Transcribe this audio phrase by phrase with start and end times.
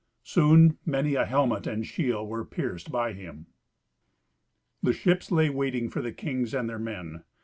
[0.23, 3.45] Soon many a helmet and shield were pierced by him.
[4.81, 7.21] The ships lay waiting for the kings and their men.